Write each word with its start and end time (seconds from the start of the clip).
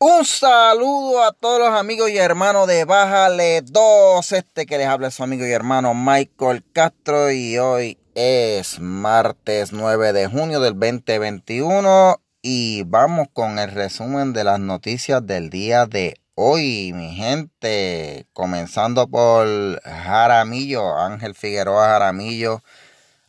Un 0.00 0.24
saludo 0.24 1.24
a 1.24 1.32
todos 1.32 1.58
los 1.58 1.76
amigos 1.76 2.08
y 2.08 2.18
hermanos 2.18 2.68
de 2.68 2.84
Bájale 2.84 3.62
2. 3.62 4.30
Este 4.30 4.64
que 4.64 4.78
les 4.78 4.86
habla 4.86 5.08
es 5.08 5.14
su 5.14 5.24
amigo 5.24 5.44
y 5.44 5.50
hermano 5.50 5.92
Michael 5.92 6.62
Castro. 6.72 7.32
Y 7.32 7.58
hoy 7.58 7.98
es 8.14 8.78
martes 8.78 9.72
9 9.72 10.12
de 10.12 10.28
junio 10.28 10.60
del 10.60 10.78
2021. 10.78 12.22
Y 12.42 12.84
vamos 12.84 13.26
con 13.32 13.58
el 13.58 13.72
resumen 13.72 14.32
de 14.32 14.44
las 14.44 14.60
noticias 14.60 15.26
del 15.26 15.50
día 15.50 15.86
de 15.86 16.14
hoy, 16.36 16.92
mi 16.94 17.16
gente. 17.16 18.28
Comenzando 18.32 19.08
por 19.08 19.82
Jaramillo, 19.82 20.96
Ángel 20.96 21.34
Figueroa 21.34 21.88
Jaramillo 21.88 22.62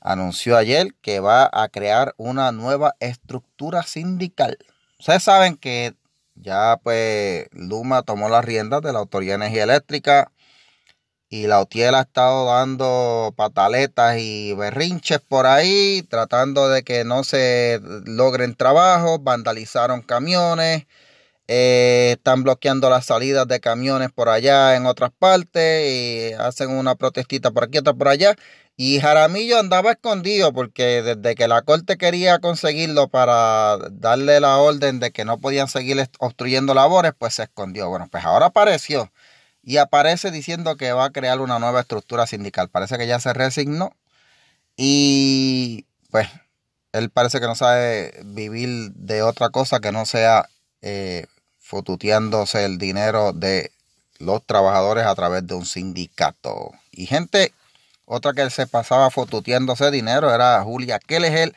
anunció 0.02 0.56
ayer 0.56 0.94
que 1.02 1.20
va 1.20 1.50
a 1.52 1.68
crear 1.70 2.14
una 2.18 2.52
nueva 2.52 2.94
estructura 3.00 3.82
sindical. 3.82 4.60
Ustedes 5.00 5.24
saben 5.24 5.56
que 5.56 5.96
ya 6.40 6.80
pues 6.84 7.48
Luma 7.52 8.04
tomó 8.04 8.30
las 8.30 8.46
riendas 8.46 8.82
de 8.82 8.94
la 8.94 9.00
Autoridad 9.00 9.34
de 9.40 9.46
Energía 9.46 9.64
Eléctrica 9.64 10.32
y 11.30 11.48
la 11.48 11.60
OTIEL 11.62 11.96
ha 11.96 12.02
estado 12.02 12.46
dando 12.48 13.34
pataletas 13.38 14.18
y 14.20 14.54
berrinches 14.54 15.20
por 15.20 15.46
ahí, 15.46 16.04
tratando 16.10 16.70
de 16.70 16.84
que 16.84 17.04
no 17.06 17.24
se 17.24 17.80
logren 18.06 18.56
trabajos, 18.56 19.24
vandalizaron 19.24 20.02
camiones, 20.02 20.88
eh, 21.48 22.14
están 22.18 22.44
bloqueando 22.44 22.90
las 22.90 23.06
salidas 23.06 23.48
de 23.48 23.60
camiones 23.60 24.12
por 24.12 24.30
allá 24.30 24.76
en 24.76 24.86
otras 24.88 25.12
partes 25.18 25.92
y 25.92 26.34
hacen 26.34 26.72
una 26.72 26.96
protestita 26.96 27.52
por 27.52 27.66
aquí, 27.66 27.78
otra 27.78 27.94
por 27.94 28.08
allá. 28.08 28.36
Y 28.82 29.02
Jaramillo 29.02 29.60
andaba 29.60 29.92
escondido 29.92 30.54
porque 30.54 31.02
desde 31.02 31.36
que 31.36 31.50
la 31.50 31.64
corte 31.64 31.98
quería 31.98 32.40
conseguirlo 32.40 33.10
para 33.10 33.78
darle 33.92 34.40
la 34.40 34.58
orden 34.58 35.02
de 35.02 35.12
que 35.12 35.26
no 35.26 35.38
podían 35.38 35.68
seguir 35.68 35.98
obstruyendo 36.20 36.74
labores, 36.74 37.12
pues 37.18 37.34
se 37.34 37.44
escondió. 37.44 37.90
Bueno, 37.90 38.08
pues 38.10 38.24
ahora 38.24 38.46
apareció 38.46 39.12
y 39.64 39.76
aparece 39.76 40.32
diciendo 40.32 40.78
que 40.78 40.94
va 40.94 41.04
a 41.04 41.10
crear 41.10 41.42
una 41.42 41.60
nueva 41.60 41.82
estructura 41.82 42.26
sindical. 42.26 42.70
Parece 42.70 42.98
que 42.98 43.06
ya 43.06 43.20
se 43.20 43.34
resignó 43.34 43.92
y 44.78 45.86
pues 46.10 46.30
él 46.94 47.10
parece 47.10 47.42
que 47.42 47.48
no 47.48 47.56
sabe 47.56 48.14
vivir 48.24 48.94
de 48.94 49.24
otra 49.24 49.50
cosa 49.50 49.82
que 49.82 49.92
no 49.92 50.06
sea 50.06 50.48
eh, 50.82 51.26
fotuteándose 51.58 52.64
el 52.64 52.78
dinero 52.78 53.34
de 53.34 53.74
los 54.20 54.42
trabajadores 54.46 55.06
a 55.06 55.16
través 55.16 55.46
de 55.46 55.56
un 55.56 55.66
sindicato. 55.66 56.72
Y 56.94 57.08
gente 57.08 57.52
otra 58.12 58.34
que 58.34 58.50
se 58.50 58.66
pasaba 58.66 59.12
fotuteándose 59.12 59.92
dinero 59.92 60.34
era 60.34 60.64
Julia 60.64 60.98
Kellegel, 60.98 61.56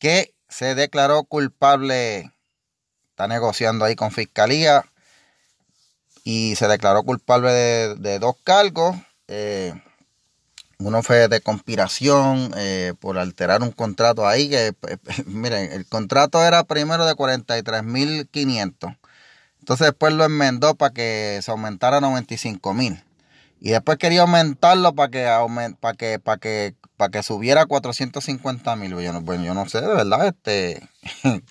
que 0.00 0.34
se 0.48 0.74
declaró 0.74 1.22
culpable, 1.22 2.32
está 3.10 3.28
negociando 3.28 3.84
ahí 3.84 3.94
con 3.94 4.10
fiscalía, 4.10 4.84
y 6.24 6.56
se 6.56 6.66
declaró 6.66 7.04
culpable 7.04 7.52
de, 7.52 8.18
dos 8.18 8.34
cargos. 8.42 8.96
Eh, 9.28 9.72
uno 10.78 11.02
fue 11.04 11.28
de 11.28 11.40
conspiración 11.40 12.52
eh, 12.56 12.94
por 12.98 13.16
alterar 13.16 13.62
un 13.62 13.70
contrato 13.70 14.26
ahí, 14.26 14.50
que 14.50 14.74
miren, 15.26 15.70
el 15.70 15.86
contrato 15.86 16.44
era 16.44 16.64
primero 16.64 17.06
de 17.06 17.14
43.500. 17.14 18.98
Entonces 19.60 19.86
después 19.86 20.12
lo 20.12 20.24
enmendó 20.24 20.74
para 20.74 20.92
que 20.92 21.38
se 21.40 21.52
aumentara 21.52 21.98
a 21.98 22.00
95.000. 22.00 23.04
Y 23.60 23.70
después 23.70 23.98
quería 23.98 24.22
aumentarlo 24.22 24.94
para 24.94 25.10
que, 25.10 25.76
para 25.80 25.94
que, 25.96 26.18
para 26.20 26.38
que, 26.38 26.74
para 26.96 27.10
que 27.10 27.22
subiera 27.22 27.62
a 27.62 27.66
450 27.66 28.76
mil. 28.76 28.94
Bueno, 28.94 29.02
yo, 29.02 29.20
no, 29.20 29.44
yo 29.44 29.54
no 29.54 29.68
sé, 29.68 29.80
de 29.80 29.88
verdad, 29.88 30.28
este, 30.28 30.88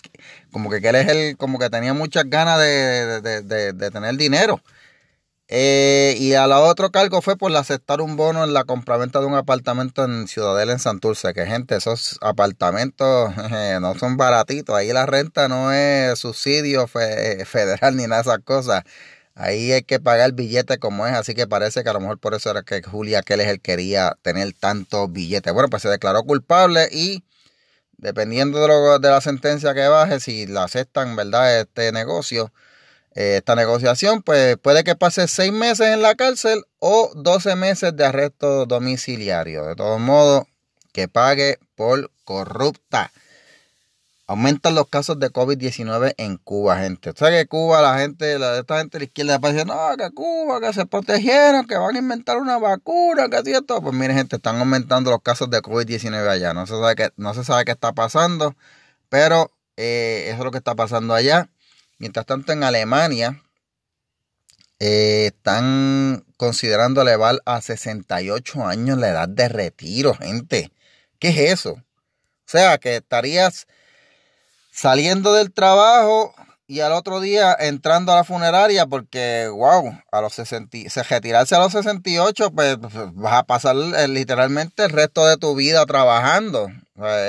como 0.52 0.70
que 0.70 0.78
él 0.78 0.96
es 0.96 1.08
el, 1.10 1.38
como 1.38 1.60
que 1.60 1.70
tenía 1.70 1.94
muchas 1.94 2.26
ganas 2.30 2.60
de, 2.60 3.92
tener 3.92 4.16
dinero. 4.16 4.62
Eh, 5.50 6.16
y 6.20 6.34
a 6.34 6.46
la 6.46 6.60
otro 6.60 6.92
cargo 6.92 7.22
fue 7.22 7.38
por 7.38 7.56
aceptar 7.56 8.02
un 8.02 8.18
bono 8.18 8.44
en 8.44 8.54
la 8.54 8.66
compraventa 8.66 9.22
de 9.22 9.28
un 9.28 9.36
apartamento 9.36 10.04
en 10.04 10.28
Ciudadela, 10.28 10.74
en 10.74 10.80
Santurce. 10.80 11.34
Que 11.34 11.46
gente, 11.46 11.76
esos 11.76 12.18
apartamentos 12.22 13.34
no 13.82 13.96
son 13.96 14.18
baratitos. 14.18 14.76
Ahí 14.76 14.92
la 14.92 15.06
renta 15.06 15.48
no 15.48 15.72
es 15.72 16.20
subsidio 16.20 16.88
federal 16.88 17.96
ni 17.96 18.04
nada 18.04 18.24
de 18.24 18.30
esas 18.30 18.44
cosas. 18.44 18.84
Ahí 19.40 19.72
hay 19.72 19.84
que 19.84 20.00
pagar 20.00 20.32
billete 20.34 20.80
como 20.80 21.06
es, 21.06 21.14
así 21.14 21.36
que 21.36 21.46
parece 21.46 21.84
que 21.84 21.90
a 21.90 21.94
lo 21.94 22.00
mejor 22.00 22.18
por 22.18 22.34
eso 22.34 22.50
era 22.50 22.64
que 22.64 22.82
Julia 22.82 23.22
Keller 23.22 23.60
quería 23.62 24.18
tener 24.24 24.52
tantos 24.54 25.12
billetes. 25.12 25.54
Bueno, 25.54 25.70
pues 25.70 25.84
se 25.84 25.90
declaró 25.90 26.24
culpable 26.24 26.90
y 26.92 27.24
dependiendo 27.98 28.60
de, 28.60 29.00
de 29.00 29.10
la 29.12 29.22
sentencia 29.22 29.76
que 29.76 29.88
baje, 29.88 30.20
si 30.20 30.48
la 30.48 30.64
aceptan, 30.64 31.16
¿verdad? 31.16 31.60
Este 31.60 31.92
negocio, 31.92 32.52
eh, 33.14 33.38
esta 33.38 33.56
negociación, 33.56 34.24
pues 34.24 34.58
puede 34.58 34.84
que 34.84 34.96
pase 34.96 35.28
seis 35.28 35.52
meses 35.52 35.88
en 35.90 36.02
la 36.02 36.16
cárcel 36.16 36.66
o 36.80 37.12
12 37.16 37.56
meses 37.56 37.96
de 37.96 38.06
arresto 38.06 38.66
domiciliario. 38.66 39.66
De 39.66 39.76
todos 39.76 40.00
modos, 40.00 40.46
que 40.94 41.08
pague 41.08 41.60
por 41.76 42.10
corrupta. 42.24 43.12
Aumentan 44.30 44.76
los 44.76 44.90
casos 44.90 45.18
de 45.20 45.32
COVID-19 45.32 46.14
en 46.18 46.36
Cuba, 46.36 46.80
gente. 46.80 47.12
O 47.12 47.14
sea 47.16 47.30
que 47.30 47.48
Cuba, 47.48 47.82
la 47.82 47.98
gente, 47.98 48.36
esta 48.60 48.80
gente 48.80 48.98
de 48.98 49.00
la 49.00 49.06
izquierda 49.06 49.40
parece, 49.40 49.64
no, 49.64 49.96
que 49.98 50.12
Cuba, 50.12 50.60
que 50.60 50.74
se 50.74 50.86
protegieron, 50.86 51.66
que 51.66 51.78
van 51.78 51.96
a 51.96 52.00
inventar 52.00 52.36
una 52.38 52.58
vacuna, 52.58 53.30
que 53.30 53.38
así 53.38 53.54
esto. 53.54 53.82
Pues 53.82 53.96
miren, 53.96 54.18
gente, 54.18 54.36
están 54.36 54.58
aumentando 54.58 55.12
los 55.12 55.22
casos 55.22 55.50
de 55.50 55.62
COVID-19 55.62 56.28
allá. 56.28 56.54
No 56.54 56.68
se 56.68 56.74
sabe 56.74 56.96
qué, 56.96 57.10
no 57.16 57.34
se 57.34 57.46
sabe 57.46 57.64
qué 57.64 57.72
está 57.72 57.94
pasando, 57.94 58.54
pero 59.08 59.50
eh, 59.78 60.26
eso 60.28 60.40
es 60.40 60.44
lo 60.44 60.52
que 60.52 60.58
está 60.58 60.76
pasando 60.76 61.14
allá. 61.14 61.50
Mientras 61.98 62.26
tanto, 62.26 62.52
en 62.52 62.66
Alemania 62.66 63.42
eh, 64.80 65.28
están 65.28 66.26
considerando 66.36 67.02
elevar 67.02 67.42
a 67.46 67.62
68 67.62 68.66
años 68.68 68.98
la 68.98 69.08
edad 69.08 69.30
de 69.30 69.48
retiro, 69.48 70.16
gente. 70.16 70.72
¿Qué 71.18 71.30
es 71.30 71.38
eso? 71.54 71.72
O 71.72 71.84
sea, 72.50 72.78
que 72.78 72.98
estarías 72.98 73.68
saliendo 74.78 75.34
del 75.34 75.52
trabajo 75.52 76.36
y 76.68 76.82
al 76.82 76.92
otro 76.92 77.20
día 77.20 77.56
entrando 77.60 78.12
a 78.12 78.18
la 78.18 78.24
funeraria 78.24 78.86
porque, 78.86 79.48
wow, 79.52 80.00
a 80.12 80.22
los 80.22 80.34
60, 80.34 80.90
se 80.90 81.02
retirarse 81.02 81.56
a 81.56 81.60
los 81.60 81.72
68, 81.72 82.52
pues, 82.52 82.78
pues 82.78 82.94
vas 83.14 83.34
a 83.34 83.44
pasar 83.44 83.76
eh, 83.76 84.08
literalmente 84.08 84.84
el 84.84 84.92
resto 84.92 85.26
de 85.26 85.38
tu 85.38 85.56
vida 85.56 85.84
trabajando. 85.88 86.68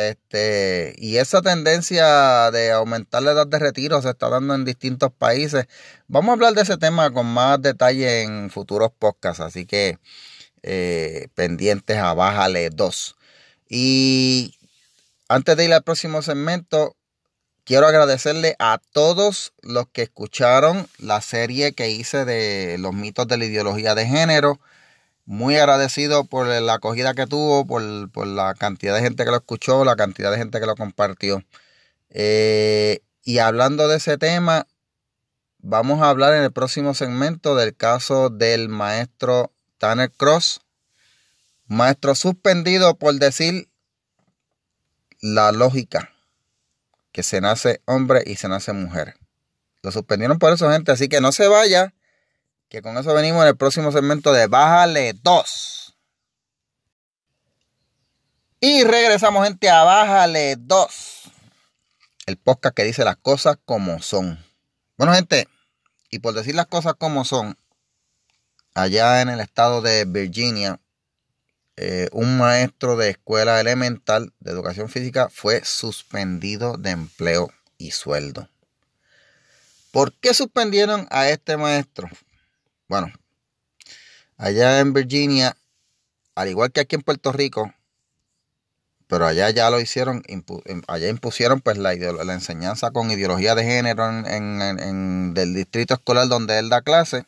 Este, 0.00 0.94
y 0.98 1.16
esa 1.16 1.40
tendencia 1.40 2.50
de 2.50 2.72
aumentar 2.72 3.22
la 3.22 3.32
edad 3.32 3.46
de 3.46 3.58
retiro 3.58 4.02
se 4.02 4.10
está 4.10 4.28
dando 4.28 4.54
en 4.54 4.64
distintos 4.66 5.10
países. 5.12 5.66
Vamos 6.06 6.30
a 6.30 6.32
hablar 6.34 6.52
de 6.54 6.62
ese 6.62 6.76
tema 6.76 7.10
con 7.12 7.26
más 7.26 7.62
detalle 7.62 8.22
en 8.24 8.50
futuros 8.50 8.90
podcasts, 8.98 9.40
así 9.40 9.64
que 9.64 9.98
eh, 10.62 11.28
pendientes 11.34 11.96
a 11.96 12.12
Bájale 12.12 12.68
2. 12.70 13.16
Y 13.70 14.54
antes 15.28 15.56
de 15.56 15.64
ir 15.66 15.72
al 15.72 15.82
próximo 15.82 16.22
segmento, 16.22 16.97
Quiero 17.68 17.86
agradecerle 17.86 18.56
a 18.58 18.80
todos 18.94 19.52
los 19.60 19.88
que 19.88 20.00
escucharon 20.00 20.88
la 20.96 21.20
serie 21.20 21.74
que 21.74 21.90
hice 21.90 22.24
de 22.24 22.78
los 22.78 22.94
mitos 22.94 23.28
de 23.28 23.36
la 23.36 23.44
ideología 23.44 23.94
de 23.94 24.06
género. 24.06 24.58
Muy 25.26 25.56
agradecido 25.56 26.24
por 26.24 26.46
la 26.46 26.72
acogida 26.72 27.12
que 27.12 27.26
tuvo, 27.26 27.66
por, 27.66 28.26
la 28.26 28.54
cantidad 28.54 28.94
de 28.94 29.02
gente 29.02 29.22
que 29.22 29.30
lo 29.30 29.36
escuchó, 29.36 29.84
la 29.84 29.96
cantidad 29.96 30.30
de 30.30 30.38
gente 30.38 30.60
que 30.60 30.64
lo 30.64 30.76
compartió. 30.76 31.44
Eh, 32.08 33.00
y 33.22 33.36
hablando 33.36 33.86
de 33.86 33.98
ese 33.98 34.16
tema, 34.16 34.66
vamos 35.58 36.00
a 36.00 36.08
hablar 36.08 36.32
en 36.32 36.44
el 36.44 36.52
próximo 36.52 36.94
segmento 36.94 37.54
del 37.54 37.76
caso 37.76 38.30
del 38.30 38.70
maestro 38.70 39.52
Tanner 39.76 40.10
Cross, 40.10 40.62
maestro 41.66 42.14
suspendido 42.14 42.94
por 42.94 43.14
decir 43.16 43.68
la 45.20 45.52
lógica 45.52 46.14
que 47.18 47.24
se 47.24 47.40
nace 47.40 47.82
hombre 47.84 48.22
y 48.24 48.36
se 48.36 48.48
nace 48.48 48.72
mujer. 48.72 49.16
Lo 49.82 49.90
suspendieron 49.90 50.38
por 50.38 50.52
eso, 50.52 50.70
gente. 50.70 50.92
Así 50.92 51.08
que 51.08 51.20
no 51.20 51.32
se 51.32 51.48
vaya. 51.48 51.92
Que 52.68 52.80
con 52.80 52.96
eso 52.96 53.12
venimos 53.12 53.42
en 53.42 53.48
el 53.48 53.56
próximo 53.56 53.90
segmento 53.90 54.32
de 54.32 54.46
Bájale 54.46 55.14
2. 55.20 55.96
Y 58.60 58.84
regresamos, 58.84 59.44
gente, 59.44 59.68
a 59.68 59.82
Bájale 59.82 60.54
2. 60.60 61.22
El 62.26 62.36
podcast 62.36 62.76
que 62.76 62.84
dice 62.84 63.04
las 63.04 63.16
cosas 63.16 63.58
como 63.64 64.00
son. 64.00 64.38
Bueno, 64.96 65.12
gente, 65.12 65.48
y 66.10 66.20
por 66.20 66.34
decir 66.34 66.54
las 66.54 66.68
cosas 66.68 66.94
como 66.94 67.24
son, 67.24 67.58
allá 68.74 69.22
en 69.22 69.28
el 69.28 69.40
estado 69.40 69.82
de 69.82 70.04
Virginia, 70.04 70.78
eh, 71.80 72.08
un 72.10 72.38
maestro 72.38 72.96
de 72.96 73.10
escuela 73.10 73.60
elemental 73.60 74.32
de 74.40 74.50
educación 74.50 74.88
física 74.88 75.28
fue 75.28 75.64
suspendido 75.64 76.76
de 76.76 76.90
empleo 76.90 77.52
y 77.78 77.92
sueldo. 77.92 78.48
¿Por 79.92 80.12
qué 80.12 80.34
suspendieron 80.34 81.06
a 81.10 81.28
este 81.28 81.56
maestro? 81.56 82.10
Bueno, 82.88 83.12
allá 84.36 84.80
en 84.80 84.92
Virginia, 84.92 85.56
al 86.34 86.48
igual 86.48 86.72
que 86.72 86.80
aquí 86.80 86.96
en 86.96 87.02
Puerto 87.02 87.30
Rico, 87.30 87.72
pero 89.06 89.26
allá 89.26 89.48
ya 89.50 89.70
lo 89.70 89.80
hicieron, 89.80 90.24
allá 90.88 91.08
impusieron 91.08 91.60
pues 91.60 91.78
la, 91.78 91.94
la 91.94 92.34
enseñanza 92.34 92.90
con 92.90 93.12
ideología 93.12 93.54
de 93.54 93.62
género 93.62 94.04
en, 94.26 95.32
del 95.32 95.54
distrito 95.54 95.94
escolar 95.94 96.26
donde 96.26 96.58
él 96.58 96.70
da 96.70 96.82
clase. 96.82 97.24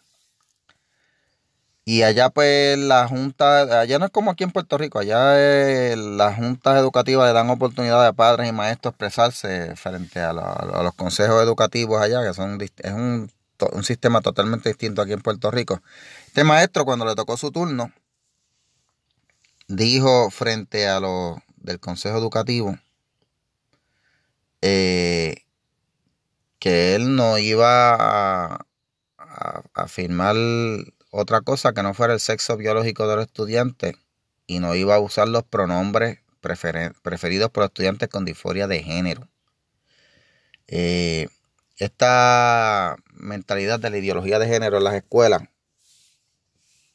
Y 1.90 2.04
allá 2.04 2.30
pues 2.30 2.78
la 2.78 3.08
junta, 3.08 3.80
allá 3.80 3.98
no 3.98 4.04
es 4.04 4.12
como 4.12 4.30
aquí 4.30 4.44
en 4.44 4.52
Puerto 4.52 4.78
Rico, 4.78 5.00
allá 5.00 5.32
eh, 5.36 5.96
las 5.96 6.36
juntas 6.36 6.78
educativas 6.78 7.26
le 7.26 7.32
dan 7.32 7.50
oportunidad 7.50 8.06
a 8.06 8.12
padres 8.12 8.48
y 8.48 8.52
maestros 8.52 8.92
expresarse 8.92 9.74
frente 9.74 10.20
a, 10.20 10.32
los 10.32 10.94
consejos 10.94 11.42
educativos 11.42 12.00
allá, 12.00 12.22
que 12.22 12.32
son 12.32 12.60
es 12.62 12.92
un, 12.92 13.28
sistema 13.82 14.20
totalmente 14.20 14.68
distinto 14.68 15.02
aquí 15.02 15.14
en 15.14 15.20
Puerto 15.20 15.50
Rico. 15.50 15.82
Este 16.28 16.44
maestro 16.44 16.84
cuando 16.84 17.04
le 17.06 17.16
tocó 17.16 17.36
su 17.36 17.50
turno, 17.50 17.92
dijo 19.66 20.30
frente 20.30 20.86
a 20.86 21.00
los 21.00 21.38
del 21.56 21.80
Consejo 21.80 22.16
Educativo 22.18 22.78
eh, 24.62 25.42
que 26.60 26.94
él 26.94 27.16
no 27.16 27.36
iba 27.38 28.54
a, 29.18 29.88
firmar 29.88 30.36
otra 31.10 31.40
cosa 31.40 31.72
que 31.72 31.82
no 31.82 31.94
fuera 31.94 32.14
el 32.14 32.20
sexo 32.20 32.56
biológico 32.56 33.08
de 33.08 33.16
los 33.16 33.26
estudiantes 33.26 33.94
y 34.46 34.60
no 34.60 34.74
iba 34.74 34.94
a 34.94 35.00
usar 35.00 35.28
los 35.28 35.44
pronombres 35.44 36.18
preferidos 36.40 37.50
por 37.50 37.64
estudiantes 37.64 38.08
con 38.08 38.24
disforia 38.24 38.66
de 38.66 38.82
género. 38.82 39.28
Eh, 40.66 41.28
esta 41.76 42.96
mentalidad 43.12 43.80
de 43.80 43.90
la 43.90 43.98
ideología 43.98 44.38
de 44.38 44.46
género 44.46 44.78
en 44.78 44.84
las 44.84 44.94
escuelas 44.94 45.42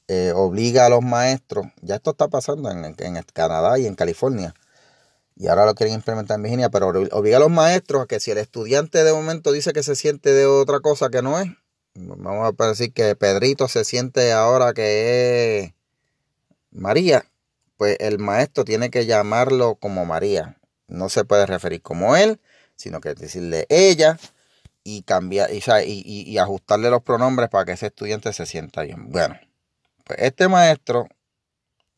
eh, 0.07 0.31
obliga 0.35 0.85
a 0.85 0.89
los 0.89 1.01
maestros, 1.01 1.65
ya 1.81 1.95
esto 1.95 2.12
está 2.12 2.27
pasando 2.27 2.69
en, 2.69 2.85
en, 2.85 3.23
Canadá 3.33 3.79
y 3.79 3.88
en 3.88 3.95
California, 3.95 4.53
y 5.35 5.47
ahora 5.47 5.65
lo 5.65 5.73
quieren 5.73 5.95
implementar 5.95 6.35
en 6.35 6.44
Virginia, 6.44 6.69
pero 6.69 6.89
obliga 6.89 7.38
a 7.38 7.39
los 7.39 7.50
maestros 7.50 8.03
a 8.03 8.06
que 8.06 8.19
si 8.19 8.31
el 8.31 8.38
estudiante 8.38 9.03
de 9.03 9.12
momento 9.12 9.51
dice 9.51 9.73
que 9.73 9.81
se 9.81 9.95
siente 9.95 10.31
de 10.31 10.45
otra 10.45 10.79
cosa 10.79 11.09
que 11.09 11.23
no 11.23 11.39
es, 11.39 11.47
vamos 11.95 12.53
a 12.57 12.68
decir 12.68 12.94
que 12.94 13.15
Pedrito 13.15 13.68
se 13.68 13.83
siente 13.86 14.31
ahora 14.33 14.74
que 14.74 15.59
es 15.59 15.74
María, 16.71 17.25
pues 17.77 17.97
el 18.00 18.19
maestro 18.19 18.65
tiene 18.65 18.89
que 18.89 19.06
llamarlo 19.06 19.75
como 19.75 20.06
María. 20.06 20.57
No 20.88 21.09
se 21.09 21.25
puede 21.25 21.45
referir 21.45 21.81
como 21.81 22.15
él, 22.15 22.39
sino 22.75 23.01
que 23.01 23.13
decirle 23.13 23.65
ella 23.69 24.19
y 24.83 25.01
cambiar 25.01 25.50
y, 25.51 26.38
ajustarle 26.38 26.89
los 26.89 27.01
pronombres 27.01 27.50
para 27.50 27.65
que 27.65 27.71
ese 27.71 27.88
estudiante 27.88 28.31
se 28.33 28.45
sienta 28.45 28.83
bien. 28.83 29.09
Bueno, 29.09 29.39
pues 30.03 30.19
este 30.21 30.48
maestro, 30.48 31.07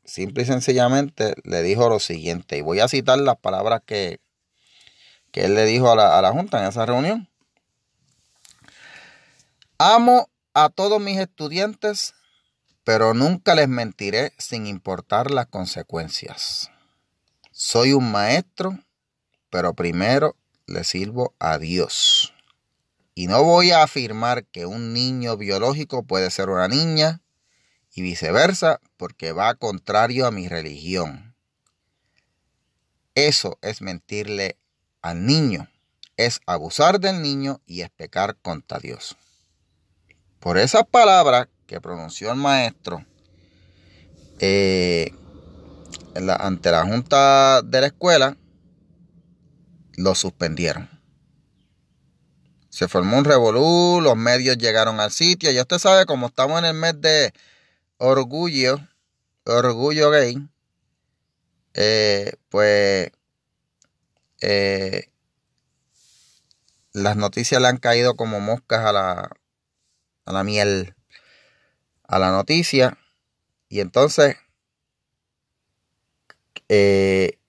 simple 0.06 0.44
y 0.44 0.46
sencillamente, 0.46 1.36
le 1.44 1.64
dijo 1.64 1.90
lo 1.90 2.00
siguiente, 2.00 2.58
y 2.58 2.62
voy 2.62 2.80
a 2.80 2.88
citar 2.88 3.20
las 3.20 3.38
palabras 3.38 3.82
que, 3.86 4.20
que 5.32 5.46
él 5.46 5.56
le 5.56 5.66
dijo 5.66 5.92
a 5.92 5.96
la, 5.96 6.18
a 6.18 6.22
la 6.22 6.32
Junta 6.32 6.62
en 6.62 6.70
esa 6.70 6.86
reunión. 6.86 7.28
Amo 9.80 10.32
a 10.56 10.70
todos 10.70 11.00
mis 11.00 11.20
estudiantes, 11.20 12.16
pero 12.84 13.14
nunca 13.14 13.54
les 13.54 13.68
mentiré 13.68 14.34
sin 14.40 14.66
importar 14.66 15.30
las 15.30 15.46
consecuencias. 15.46 16.72
Soy 17.52 17.94
un 17.94 18.12
maestro, 18.12 18.80
pero 19.52 19.76
primero 19.76 20.36
le 20.66 20.84
sirvo 20.84 21.36
a 21.38 21.60
Dios. 21.60 22.34
Y 23.14 23.28
no 23.28 23.44
voy 23.44 23.70
a 23.70 23.84
afirmar 23.84 24.46
que 24.46 24.66
un 24.66 24.94
niño 24.94 25.38
biológico 25.38 26.02
puede 26.02 26.32
ser 26.32 26.50
una 26.50 26.68
niña 26.68 27.22
y 27.94 28.02
viceversa 28.02 28.82
porque 28.98 29.32
va 29.32 29.54
contrario 29.54 30.26
a 30.26 30.32
mi 30.32 30.48
religión. 30.48 31.36
Eso 33.14 33.60
es 33.62 33.84
mentirle 33.84 34.58
al 35.04 35.24
niño, 35.28 35.70
es 36.16 36.40
abusar 36.48 37.00
del 37.00 37.22
niño 37.22 37.62
y 37.68 37.82
es 37.82 37.92
pecar 37.92 38.38
contra 38.38 38.80
Dios. 38.80 39.16
Por 40.40 40.58
esas 40.58 40.86
palabras 40.86 41.48
que 41.66 41.82
pronunció 41.82 42.32
el 42.32 42.38
maestro 42.38 43.06
eh, 44.40 45.14
ante 46.40 46.72
la 46.72 46.86
junta 46.86 47.62
de 47.62 47.82
la 47.82 47.88
escuela, 47.88 48.38
lo 49.96 50.16
suspendieron. 50.16 50.90
Se 52.70 52.88
formó 52.88 53.18
un 53.18 53.26
revolú, 53.26 54.00
los 54.02 54.16
medios 54.16 54.58
llegaron 54.58 55.00
al 55.00 55.12
sitio. 55.12 55.50
Ya 55.52 55.62
usted 55.62 55.80
sabe, 55.80 56.06
como 56.06 56.28
estamos 56.28 56.60
en 56.60 56.66
el 56.66 56.74
mes 56.76 57.02
de 57.02 57.34
orgullo, 57.98 58.80
orgullo 59.46 60.12
gay, 60.12 60.48
eh, 61.74 62.34
pues 62.50 63.12
eh, 64.42 65.10
las 66.94 67.18
noticias 67.18 67.60
le 67.62 67.68
han 67.68 67.78
caído 67.78 68.16
como 68.16 68.40
moscas 68.40 68.86
a 68.86 68.92
la, 68.92 69.32
a 70.28 70.34
la 70.34 70.44
miel, 70.44 70.94
a 72.04 72.20
la 72.20 72.32
noticia. 72.32 72.98
Y 73.70 73.80
entonces 73.80 74.38
eh, 76.70 77.40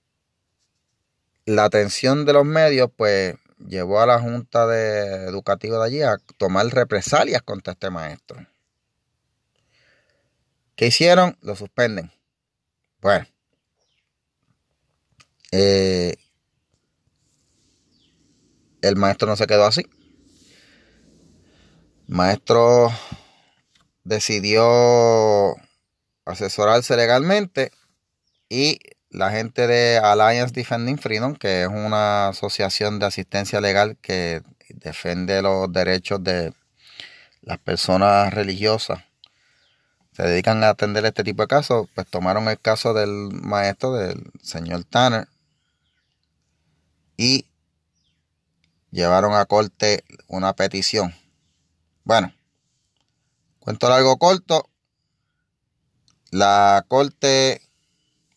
la 1.45 1.65
atención 1.65 2.25
de 2.25 2.33
los 2.33 2.45
medios, 2.45 2.89
pues 2.95 3.35
llevó 3.57 3.99
a 3.99 4.05
la 4.05 4.19
Junta 4.19 4.65
de 4.65 5.25
Educativa 5.25 5.77
de 5.79 5.85
allí 5.85 6.01
a 6.01 6.17
tomar 6.37 6.67
represalias 6.67 7.41
contra 7.41 7.73
este 7.73 7.89
maestro. 7.89 8.45
¿Qué 10.75 10.87
hicieron? 10.87 11.37
Lo 11.41 11.55
suspenden. 11.55 12.11
Bueno. 13.01 13.27
Eh, 15.51 16.15
el 18.81 18.95
maestro 18.95 19.27
no 19.27 19.35
se 19.35 19.47
quedó 19.47 19.65
así. 19.65 19.83
Maestro 22.09 22.91
decidió 24.03 25.55
asesorarse 26.25 26.97
legalmente 26.97 27.71
y 28.49 28.79
la 29.09 29.31
gente 29.31 29.67
de 29.67 29.97
Alliance 29.97 30.53
Defending 30.53 30.97
Freedom, 30.97 31.35
que 31.35 31.63
es 31.63 31.67
una 31.67 32.29
asociación 32.29 32.99
de 32.99 33.05
asistencia 33.05 33.61
legal 33.61 33.97
que 34.01 34.41
defiende 34.69 35.41
los 35.41 35.71
derechos 35.71 36.23
de 36.23 36.53
las 37.41 37.57
personas 37.59 38.33
religiosas 38.33 38.99
se 40.19 40.27
dedican 40.27 40.61
a 40.65 40.69
atender 40.71 41.05
este 41.05 41.23
tipo 41.23 41.43
de 41.43 41.47
casos, 41.47 41.87
pues 41.95 42.05
tomaron 42.05 42.49
el 42.49 42.59
caso 42.59 42.93
del 42.93 43.29
maestro, 43.31 43.93
del 43.93 44.21
señor 44.41 44.83
Tanner, 44.83 45.29
y 47.15 47.45
llevaron 48.91 49.33
a 49.33 49.45
corte 49.45 50.03
una 50.27 50.51
petición. 50.51 51.15
Bueno, 52.09 52.33
cuento 53.59 53.87
largo 53.87 54.17
corto, 54.17 54.67
la 56.31 56.83
corte 56.87 57.61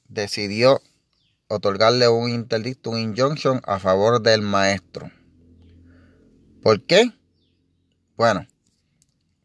decidió 0.08 0.82
otorgarle 1.48 2.06
un 2.08 2.28
interdicto, 2.28 2.90
un 2.90 2.98
injunction 2.98 3.62
a 3.64 3.78
favor 3.78 4.20
del 4.20 4.42
maestro. 4.42 5.10
¿Por 6.62 6.84
qué? 6.84 7.12
Bueno, 8.14 8.46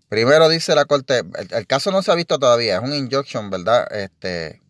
Primero 0.10 0.50
dice 0.50 0.76
la 0.76 0.84
corte, 0.84 1.22
el, 1.50 1.66
caso 1.66 1.94
no 1.94 2.02
se 2.02 2.12
ha 2.12 2.16
visto 2.16 2.38
todavía, 2.38 2.76
es 2.76 2.84
un 2.84 2.94
injunction, 2.94 3.50
¿verdad? 3.50 3.88
Este 3.94 4.62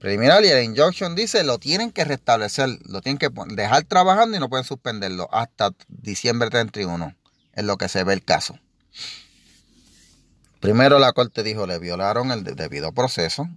preliminar 0.00 0.44
y 0.44 0.48
el 0.48 0.64
injunction 0.64 1.14
dice 1.14 1.44
lo 1.44 1.58
tienen 1.58 1.92
que 1.92 2.04
restablecer, 2.04 2.80
lo 2.88 3.02
tienen 3.02 3.18
que 3.18 3.30
dejar 3.54 3.84
trabajando 3.84 4.36
y 4.36 4.40
no 4.40 4.48
pueden 4.48 4.64
suspenderlo 4.64 5.28
hasta 5.30 5.70
diciembre 5.86 6.50
31, 6.50 7.14
en 7.52 7.66
lo 7.68 7.76
que 7.76 7.88
se 7.88 8.02
ve 8.02 8.12
el 8.12 8.24
caso. 8.24 8.58
Primero 10.60 10.98
la 10.98 11.12
corte 11.12 11.42
dijo, 11.42 11.66
le 11.66 11.78
violaron 11.78 12.32
el 12.32 12.42
debido 12.42 12.92
proceso, 12.92 13.48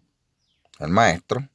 el 0.79 0.89
maestro. 0.89 1.47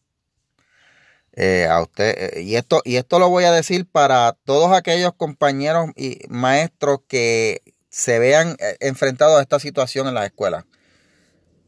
Eh, 1.36 1.66
a 1.68 1.80
usted, 1.82 2.14
eh, 2.16 2.42
y 2.42 2.54
esto, 2.54 2.80
y 2.84 2.96
esto 2.96 3.18
lo 3.18 3.28
voy 3.28 3.44
a 3.44 3.50
decir 3.50 3.86
para 3.90 4.36
todos 4.44 4.72
aquellos 4.72 5.14
compañeros 5.14 5.90
y 5.96 6.20
maestros 6.28 7.00
que 7.08 7.60
se 7.90 8.20
vean 8.20 8.56
eh, 8.60 8.76
enfrentados 8.80 9.38
a 9.38 9.42
esta 9.42 9.58
situación 9.58 10.06
en 10.06 10.14
las 10.14 10.26
escuelas. 10.26 10.64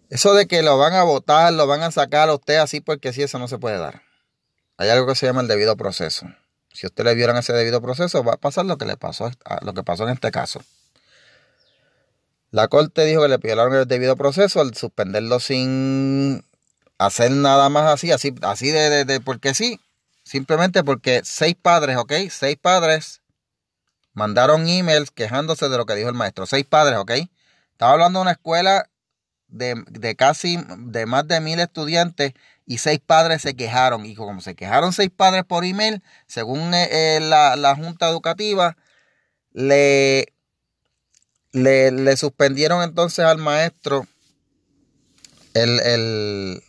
Eso 0.08 0.35
de 0.35 0.46
que 0.46 0.62
lo 0.62 0.78
van 0.78 0.94
a 0.94 1.02
votar, 1.02 1.52
lo 1.52 1.66
van 1.66 1.82
a 1.82 1.90
sacar 1.90 2.28
a 2.28 2.35
usted 2.35 2.56
así 2.56 2.80
porque 2.80 3.12
sí, 3.12 3.23
eso 3.23 3.40
no 3.40 3.49
se 3.49 3.58
puede 3.58 3.78
dar. 3.78 4.02
Hay 4.76 4.88
algo 4.88 5.06
que 5.06 5.16
se 5.16 5.26
llama 5.26 5.40
el 5.40 5.49
debido 5.49 5.76
proceso. 5.76 6.26
Si 6.73 6.87
usted 6.87 7.04
le 7.04 7.14
vieron 7.14 7.37
ese 7.37 7.52
debido 7.52 7.80
proceso, 7.82 8.23
va 8.23 8.35
a 8.35 8.37
pasar 8.37 8.66
lo 8.66 8.78
que 8.78 8.85
le 8.85 8.96
pasó, 8.96 9.30
lo 9.62 9.75
que 9.75 9.82
pasó 9.82 10.04
en 10.04 10.11
este 10.11 10.30
caso. 10.30 10.61
La 12.50 12.69
corte 12.69 13.05
dijo 13.05 13.23
que 13.23 13.29
le 13.29 13.38
violaron 13.38 13.75
el 13.75 13.87
debido 13.87 14.17
proceso 14.17 14.61
al 14.61 14.75
suspenderlo 14.75 15.41
sin 15.41 16.45
hacer 16.99 17.31
nada 17.31 17.69
más 17.69 17.93
así, 17.93 18.12
así, 18.12 18.35
así 18.43 18.71
de, 18.71 18.88
de, 18.91 19.05
de 19.05 19.21
porque 19.21 19.55
sí. 19.55 19.81
Simplemente 20.23 20.83
porque 20.83 21.21
seis 21.25 21.55
padres, 21.61 21.97
¿ok? 21.97 22.12
Seis 22.31 22.57
padres 22.61 23.23
mandaron 24.12 24.67
emails 24.67 25.11
quejándose 25.11 25.69
de 25.69 25.76
lo 25.76 25.87
que 25.87 25.95
dijo 25.95 26.09
el 26.09 26.15
maestro. 26.15 26.47
Seis 26.47 26.65
padres, 26.65 26.99
¿ok? 26.99 27.12
Estaba 27.73 27.93
hablando 27.93 28.19
de 28.19 28.23
una 28.23 28.33
escuela 28.33 28.88
de, 29.49 30.17
casi 30.17 30.59
de 30.79 31.07
más 31.07 31.29
de 31.29 31.41
mil 31.41 31.61
estudiantes 31.61 32.33
y 32.65 32.79
seis 32.79 33.00
padres 33.05 33.43
se 33.43 33.55
quejaron. 33.55 34.07
Y 34.07 34.15
como 34.15 34.41
se 34.41 34.55
quejaron 34.55 34.93
seis 34.93 35.11
padres 35.15 35.45
por 35.45 35.65
email, 35.65 36.03
según 36.26 36.75
eh, 36.75 36.88
eh, 36.91 37.21
la, 37.21 37.75
Junta 37.76 38.09
Educativa, 38.09 38.76
le, 39.53 40.33
le, 41.57 42.17
suspendieron 42.17 42.83
entonces 42.83 43.25
al 43.25 43.39
maestro 43.39 44.07
el, 45.55 46.63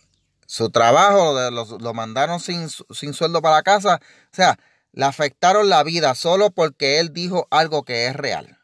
su 0.46 0.70
trabajo, 0.70 1.36
lo, 1.50 1.94
mandaron 1.94 2.40
sin, 2.40 2.68
sin 2.68 3.12
sueldo 3.12 3.42
para 3.42 3.62
casa. 3.62 4.00
O 4.32 4.36
sea, 4.36 4.58
le 4.92 5.04
afectaron 5.04 5.68
la 5.68 5.82
vida 5.82 6.14
solo 6.14 6.50
porque 6.50 7.00
él 7.00 7.12
dijo 7.12 7.46
algo 7.50 7.84
que 7.84 8.06
es 8.06 8.16
real. 8.16 8.58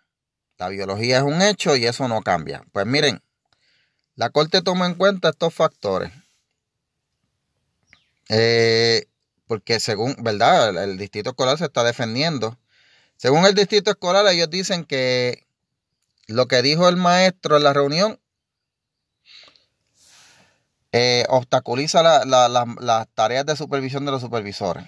La 0.57 0.69
biología 0.69 1.19
es 1.19 1.23
un 1.23 1.43
hecho 1.43 1.76
y 1.76 1.87
eso 1.87 2.09
no 2.09 2.23
cambia. 2.23 2.64
Pues 2.73 2.87
miren, 2.87 3.23
la 4.14 4.31
Corte 4.31 4.62
toma 4.62 4.87
en 4.87 4.95
cuenta 4.95 5.31
estos 5.31 5.52
factores. 5.52 6.12
Eh, 8.31 9.07
porque 9.47 9.78
según, 9.81 10.16
¿verdad? 10.21 10.85
El, 10.85 10.97
distrito 10.97 11.31
escolar 11.31 11.59
se 11.59 11.64
está 11.64 11.85
defendiendo. 11.85 12.59
Según 13.16 13.45
el 13.45 13.54
distrito 13.54 13.90
escolar, 13.90 14.26
ellos 14.28 14.49
dicen 14.49 14.85
que 14.85 15.43
lo 16.26 16.47
que 16.47 16.62
dijo 16.62 16.88
el 16.88 16.97
maestro 16.97 17.57
en 17.57 17.64
la 17.64 17.73
reunión 17.73 18.21
eh, 20.97 21.25
obstaculiza 21.28 22.02
las 22.25 23.09
tareas 23.14 23.45
de 23.45 23.57
supervisión 23.57 24.04
de 24.04 24.12
los 24.12 24.21
supervisores. 24.21 24.85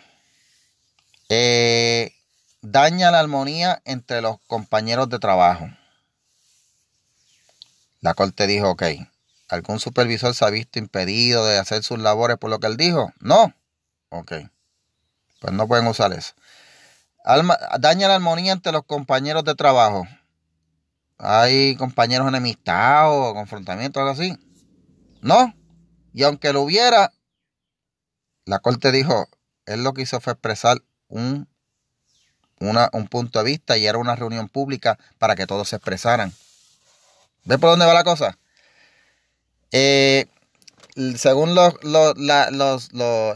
Eh, 1.29 2.13
daña 2.63 3.11
la 3.11 3.19
armonía 3.19 3.83
entre 3.85 4.21
los 4.21 4.37
compañeros 4.47 5.09
de 5.09 5.19
trabajo. 5.19 5.69
La 8.01 8.15
corte 8.15 8.47
dijo, 8.47 8.71
ok, 8.71 8.85
¿algún 9.49 9.81
supervisor 9.81 10.33
se 10.33 10.45
ha 10.45 10.51
visto 10.51 10.79
impedido 10.79 11.45
de 11.45 11.59
hacer 11.59 11.83
sus 11.83 11.99
labores 11.99 12.39
por 12.39 12.51
lo 12.51 12.61
que 12.61 12.69
él 12.69 12.77
dijo? 12.77 13.13
No. 13.19 13.53
Ok. 14.11 14.33
Pues 15.41 15.53
no 15.53 15.67
pueden 15.67 15.89
usar 15.89 16.13
eso. 16.13 16.35
daña 17.81 18.07
la 18.07 18.15
armonía 18.15 18.53
entre 18.53 18.71
los 18.71 18.85
compañeros 18.85 19.43
de 19.43 19.57
trabajo. 19.57 20.07
Hay 21.19 21.77
compañeros 21.77 22.29
enemistados 22.29 23.31
o 23.31 23.35
confrontamiento, 23.35 24.01
algo 24.01 24.13
así. 24.13 24.37
No. 25.23 25.55
Y 26.13 26.23
aunque 26.23 26.53
lo 26.53 26.63
hubiera, 26.63 27.13
la 28.45 28.59
corte 28.59 28.93
dijo, 28.93 29.29
él 29.67 29.83
lo 29.83 29.93
que 29.93 30.03
hizo 30.03 30.21
fue 30.21 30.35
expresar 30.35 30.83
un 31.09 31.49
un 32.59 33.09
punto 33.09 33.39
de 33.39 33.45
vista 33.45 33.77
y 33.77 33.87
era 33.87 33.99
una 33.99 34.17
reunión 34.17 34.49
pública 34.49 34.99
para 35.19 35.37
que 35.37 35.47
todos 35.47 35.69
se 35.69 35.77
expresaran. 35.77 36.33
¿Ves 37.45 37.59
por 37.59 37.71
dónde 37.71 37.87
va 37.87 37.95
la 37.95 38.05
cosa? 38.05 38.39
Eh, 39.73 40.27
según 41.17 41.55
los, 41.55 41.75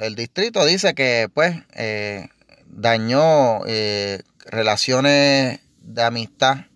el 0.00 0.14
distrito 0.14 0.64
dice 0.64 0.94
que 0.94 1.28
pues 1.32 1.56
eh, 1.74 2.28
dañó 2.66 3.66
eh, 3.66 4.22
relaciones 4.46 5.60
de 5.82 6.02
amistad 6.02 6.66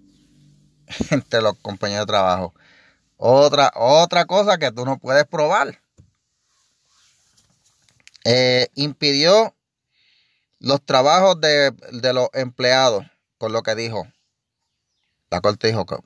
entre 1.10 1.42
los 1.42 1.58
compañeros 1.58 2.06
de 2.06 2.12
trabajo. 2.12 2.54
Otra, 3.16 3.72
otra 3.74 4.24
cosa 4.26 4.58
que 4.58 4.72
tú 4.72 4.84
no 4.84 4.98
puedes 4.98 5.24
probar. 5.26 5.80
impidió 8.74 9.54
los 10.58 10.84
trabajos 10.84 11.40
de, 11.40 11.72
los 12.12 12.28
empleados, 12.32 13.04
con 13.38 13.52
lo 13.52 13.62
que 13.62 13.74
dijo. 13.74 14.06
La 15.30 15.40
corte 15.40 15.68
dijo 15.68 15.84
que 15.84 15.96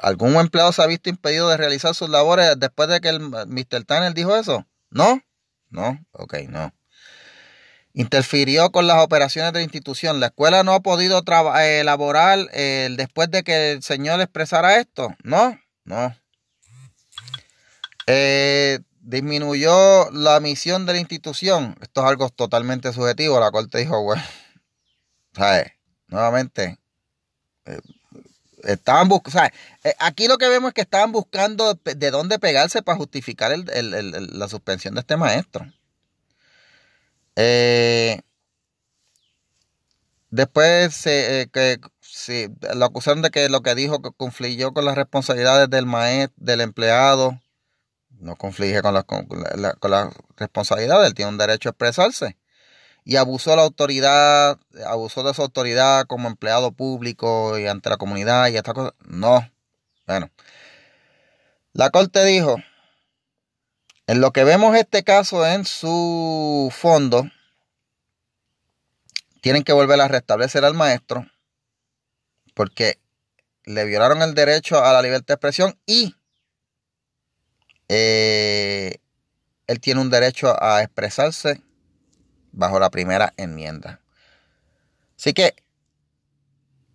algún 0.00 0.36
empleado 0.36 0.72
se 0.72 0.82
ha 0.82 0.86
visto 0.86 1.10
impedido 1.10 1.48
de 1.48 1.56
realizar 1.56 1.94
sus 1.94 2.08
labores 2.08 2.54
después 2.58 2.88
de 2.88 3.00
que 3.00 3.08
el 3.08 3.20
Mr. 3.20 3.84
Tanner 3.84 4.14
dijo 4.14 4.36
eso. 4.36 4.66
¿No? 4.90 5.20
No, 5.68 5.98
ok, 6.12 6.34
no. 6.48 6.72
Interfirió 8.00 8.72
con 8.72 8.86
las 8.86 9.04
operaciones 9.04 9.52
de 9.52 9.58
la 9.58 9.62
institución. 9.62 10.20
La 10.20 10.28
escuela 10.28 10.62
no 10.62 10.72
ha 10.72 10.80
podido 10.80 11.22
elaborar 11.58 12.38
eh, 12.54 12.88
después 12.96 13.30
de 13.30 13.42
que 13.42 13.72
el 13.72 13.82
señor 13.82 14.22
expresara 14.22 14.80
esto. 14.80 15.14
No, 15.22 15.60
no. 15.84 16.16
Eh, 18.06 18.78
disminuyó 19.02 20.10
la 20.12 20.40
misión 20.40 20.86
de 20.86 20.94
la 20.94 20.98
institución. 20.98 21.76
Esto 21.82 22.00
es 22.00 22.06
algo 22.06 22.30
totalmente 22.30 22.90
subjetivo. 22.94 23.38
La 23.38 23.50
corte 23.50 23.76
dijo, 23.76 24.02
bueno, 24.02 24.22
¿sabes? 25.34 25.70
Nuevamente, 26.06 26.78
eh, 27.66 27.80
estaban 28.64 29.10
buscando, 29.10 29.50
aquí 29.98 30.26
lo 30.26 30.38
que 30.38 30.48
vemos 30.48 30.68
es 30.68 30.74
que 30.74 30.80
estaban 30.80 31.12
buscando 31.12 31.74
de 31.74 32.10
dónde 32.10 32.38
pegarse 32.38 32.80
para 32.80 32.96
justificar 32.96 33.52
la 33.54 34.48
suspensión 34.48 34.94
de 34.94 35.00
este 35.00 35.18
maestro. 35.18 35.70
Eh, 37.42 38.20
después 40.30 40.94
se, 40.94 41.48
que 41.52 41.80
lo 42.74 42.84
acusaron 42.84 43.22
de 43.22 43.30
que 43.30 43.48
lo 43.48 43.62
que 43.62 43.74
dijo 43.74 44.02
que 44.02 44.10
confluyó 44.14 44.74
con 44.74 44.84
las 44.84 44.94
responsabilidades 44.94 45.70
del 45.70 45.86
maestro, 45.86 46.34
del 46.36 46.60
empleado 46.60 47.40
no 48.20 48.36
conflige 48.36 48.82
con 48.82 48.94
la, 48.94 49.02
con, 49.04 49.26
la, 49.90 50.10
responsabilidad, 50.36 51.06
él 51.06 51.14
tiene 51.14 51.30
un 51.30 51.38
derecho 51.38 51.68
a 51.68 51.72
expresarse. 51.72 52.36
Y 53.04 53.16
abusó 53.16 53.50
de 53.50 53.56
la 53.56 53.62
autoridad, 53.62 54.58
abusó 54.86 55.22
de 55.22 55.32
su 55.34 55.42
autoridad 55.42 56.06
como 56.06 56.28
empleado 56.28 56.72
público 56.72 57.58
y 57.58 57.66
ante 57.66 57.88
la 57.88 57.96
comunidad 57.96 58.48
y 58.48 58.56
esta 58.56 58.74
cosa. 58.74 58.94
No. 59.06 59.50
Bueno. 60.06 60.30
La 61.72 61.90
corte 61.90 62.24
dijo, 62.24 62.56
en 64.10 64.20
lo 64.20 64.32
que 64.32 64.42
vemos 64.42 64.74
este 64.74 65.04
caso 65.04 65.46
en 65.46 65.64
su 65.64 66.68
fondo, 66.76 67.30
tienen 69.40 69.62
que 69.62 69.72
volver 69.72 70.00
a 70.00 70.08
restablecer 70.08 70.64
al 70.64 70.74
maestro 70.74 71.30
porque 72.52 72.98
le 73.62 73.84
violaron 73.84 74.20
el 74.22 74.34
derecho 74.34 74.84
a 74.84 74.92
la 74.92 75.00
libertad 75.00 75.28
de 75.28 75.34
expresión 75.34 75.78
y 75.86 76.16
eh, 77.86 78.96
él 79.68 79.78
tiene 79.78 80.00
un 80.00 80.10
derecho 80.10 80.60
a 80.60 80.82
expresarse 80.82 81.62
bajo 82.50 82.80
la 82.80 82.90
primera 82.90 83.32
enmienda. 83.36 84.00
Así 85.16 85.32
que 85.34 85.54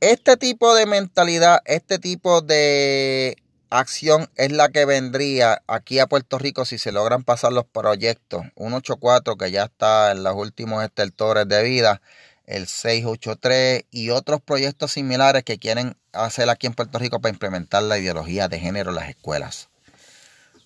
este 0.02 0.36
tipo 0.36 0.76
de 0.76 0.86
mentalidad, 0.86 1.62
este 1.64 1.98
tipo 1.98 2.42
de 2.42 3.38
acción 3.70 4.30
es 4.36 4.52
la 4.52 4.70
que 4.70 4.86
vendría 4.86 5.62
aquí 5.68 6.00
a 6.00 6.08
Puerto 6.08 6.38
Rico 6.38 6.66
si 6.66 6.78
se 6.78 6.92
logran 6.92 7.24
pasar 7.24 7.54
los 7.54 7.66
proyectos 7.66 8.44
184 8.58 9.38
que 9.38 9.52
ya 9.52 9.64
está 9.66 10.12
en 10.12 10.24
los 10.24 10.36
últimos 10.36 10.84
estertores 10.84 11.48
de 11.48 11.64
vida, 11.64 12.02
el 12.46 12.68
683 12.68 13.86
y 13.92 14.10
otros 14.10 14.42
proyectos 14.42 14.92
similares 14.94 15.44
que 15.44 15.58
quieren 15.58 15.98
hacer 16.14 16.50
aquí 16.50 16.68
en 16.68 16.74
Puerto 16.74 17.00
Rico 17.00 17.20
para 17.20 17.34
implementar 17.34 17.84
la 17.84 17.98
ideología 17.98 18.48
de 18.48 18.60
género 18.60 18.92
en 18.92 18.96
las 18.96 19.10
escuelas. 19.10 19.70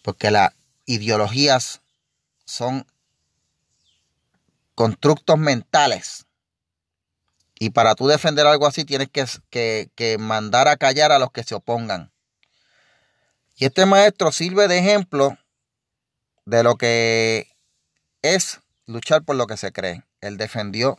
Porque 0.02 0.32
las 0.32 0.52
ideologías 0.86 1.82
son 2.46 2.86
constructos 4.76 5.38
mentales. 5.38 6.26
Y 7.60 7.72
para 7.72 7.96
tú 7.96 8.08
defender 8.08 8.48
algo 8.48 8.66
así 8.66 8.86
tienes 8.86 9.10
que, 9.10 9.90
que, 9.94 10.18
mandar 10.18 10.70
a 10.70 10.78
callar 10.78 11.12
a 11.12 11.20
los 11.20 11.32
que 11.32 11.44
se 11.44 11.54
opongan. 11.54 12.12
Y 13.60 13.66
este 13.66 13.86
maestro 13.86 14.32
sirve 14.32 14.70
de 14.70 14.80
ejemplo 14.80 15.38
de 16.46 16.64
lo 16.64 16.78
que 16.78 17.48
es 18.22 18.62
luchar 18.86 19.24
por 19.24 19.36
lo 19.36 19.48
que 19.48 19.58
se 19.58 19.74
cree. 19.74 20.06
Él 20.22 20.38
defendió 20.38 20.98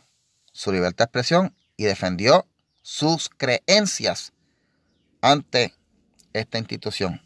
su 0.53 0.71
libertad 0.71 1.05
de 1.05 1.07
expresión 1.07 1.55
y 1.75 1.85
defendió 1.85 2.45
sus 2.83 3.29
creencias 3.29 4.31
ante 5.21 5.73
esta 6.33 6.59
institución 6.59 7.21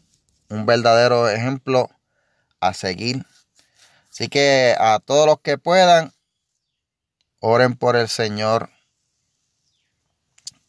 un 0.48 0.64
verdadero 0.66 1.28
ejemplo 1.28 1.90
a 2.60 2.72
seguir. 2.72 3.24
Así 4.10 4.28
que 4.28 4.74
a 4.78 5.00
todos 5.00 5.26
los 5.26 5.40
que 5.40 5.58
puedan, 5.58 6.14
oren 7.40 7.76
por 7.76 7.96
el 7.96 8.08
Señor 8.08 8.70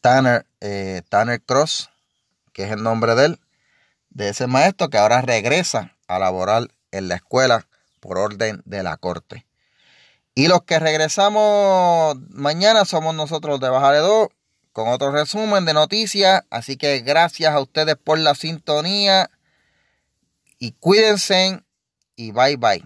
Tanner, 0.02 0.46
eh, 0.60 1.02
Tanner 1.08 1.40
Cross, 1.40 1.90
que 2.52 2.64
es 2.64 2.72
el 2.72 2.82
nombre 2.82 3.14
de 3.14 3.26
él, 3.26 3.40
de 4.10 4.30
ese 4.30 4.46
maestro 4.46 4.88
que 4.88 4.98
ahora 4.98 5.20
regresa 5.20 5.96
a 6.06 6.18
laborar 6.18 6.68
en 6.90 7.08
la 7.08 7.16
escuela 7.16 7.66
por 8.00 8.18
orden 8.18 8.62
de 8.64 8.82
la 8.82 8.96
corte. 8.96 9.46
Y 10.34 10.48
los 10.48 10.62
que 10.62 10.78
regresamos 10.78 12.16
mañana 12.30 12.84
somos 12.84 13.14
nosotros 13.14 13.58
de 13.60 13.68
Baja 13.68 13.92
de 13.92 13.98
2 13.98 14.28
con 14.72 14.88
otro 14.88 15.10
resumen 15.10 15.64
de 15.64 15.74
noticias. 15.74 16.42
Así 16.50 16.76
que 16.76 17.00
gracias 17.00 17.52
a 17.52 17.60
ustedes 17.60 17.96
por 17.96 18.18
la 18.18 18.34
sintonía 18.34 19.30
y 20.58 20.72
cuídense 20.72 21.60
y 22.14 22.30
bye 22.32 22.56
bye. 22.56 22.84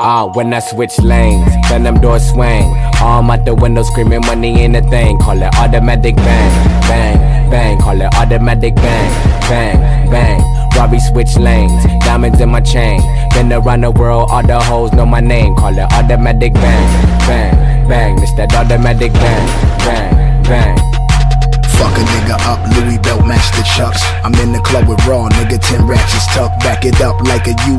Ah, 0.00 0.26
when 0.34 0.52
I 0.52 0.60
switch 0.60 0.98
lanes, 0.98 1.52
then 1.68 1.82
them 1.82 2.00
doors 2.00 2.28
swing. 2.30 2.87
All 3.00 3.30
out 3.30 3.44
the 3.44 3.54
window 3.54 3.82
screaming 3.82 4.20
money 4.22 4.64
in 4.64 4.74
a 4.74 4.82
thing. 4.82 5.18
Call 5.18 5.40
it 5.40 5.54
automatic 5.56 6.16
bang, 6.16 6.80
bang. 6.82 7.50
bang. 7.50 7.78
Call 7.78 8.00
it 8.00 8.12
automatic 8.14 8.74
bang, 8.74 9.10
bang, 9.48 10.10
bang. 10.10 10.68
Robbie 10.76 11.00
switch 11.00 11.36
lanes, 11.36 11.84
diamonds 12.04 12.40
in 12.40 12.50
my 12.50 12.60
chain. 12.60 13.00
Been 13.34 13.52
around 13.52 13.82
the 13.82 13.90
world, 13.90 14.30
all 14.30 14.42
the 14.42 14.58
hoes 14.60 14.92
know 14.92 15.06
my 15.06 15.20
name. 15.20 15.54
Call 15.54 15.76
it 15.78 15.92
automatic 15.92 16.54
bang, 16.54 17.18
bang, 17.26 17.88
bang. 17.88 18.18
It's 18.22 18.34
that 18.34 18.54
automatic 18.54 19.12
bang, 19.12 19.46
bang, 19.86 20.42
bang. 20.42 20.78
Fuck 21.78 21.94
a 21.94 22.02
nigga 22.02 22.34
up, 22.50 22.58
Louis 22.74 22.98
belt 22.98 23.24
match 23.24 23.54
the 23.54 23.62
chucks. 23.62 24.02
I'm 24.24 24.34
in 24.42 24.50
the 24.50 24.58
club 24.58 24.88
with 24.88 24.98
raw, 25.06 25.28
nigga, 25.28 25.62
10 25.62 25.86
ratchets 25.86 26.26
tucked. 26.34 26.58
Back 26.66 26.84
it 26.84 27.00
up 27.00 27.20
like 27.22 27.46
a 27.46 27.54
U 27.70 27.78